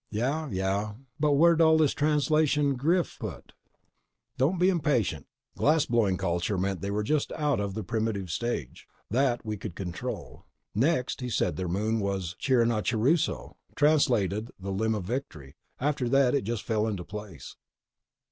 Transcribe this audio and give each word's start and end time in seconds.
"Yeah, 0.09 0.49
yeah. 0.51 0.93
But 1.19 1.33
where'd 1.33 1.61
all 1.61 1.77
this 1.77 1.93
translation 1.93 2.73
griff 2.75 3.19
put—" 3.19 3.53
"Don't 4.35 4.57
be 4.57 4.67
impatient. 4.69 5.27
Glass 5.55 5.85
blowing 5.85 6.17
culture 6.17 6.57
meant 6.57 6.81
they 6.81 6.89
were 6.89 7.03
just 7.03 7.31
out 7.33 7.59
of 7.59 7.75
the 7.75 7.83
primitive 7.83 8.31
stage. 8.31 8.87
That, 9.11 9.45
we 9.45 9.57
could 9.57 9.75
control. 9.75 10.47
Next, 10.73 11.21
he 11.21 11.29
said 11.29 11.55
their 11.55 11.67
moon 11.67 11.99
was 11.99 12.35
Chiranachuruso, 12.41 13.57
translated 13.75 14.47
as 14.49 14.53
The 14.63 14.71
Limb 14.71 14.95
of 14.95 15.03
Victory. 15.03 15.55
After 15.79 16.09
that 16.09 16.33
it 16.33 16.45
just 16.45 16.63
fell 16.63 16.87
into 16.87 17.03
place." 17.03 17.55